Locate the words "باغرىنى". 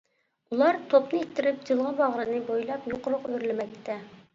2.03-2.43